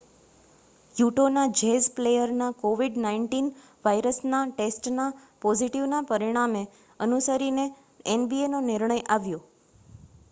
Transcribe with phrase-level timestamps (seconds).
[0.95, 5.07] યૂટૉના Jazz પ્લેયરના covid-19 વાયરસના ટેસ્ટના
[5.41, 6.65] પોઝિટિવ પરિણામને
[6.99, 7.69] અનુસરીને
[8.17, 9.41] nbaનો નિર્ણય આવ્યો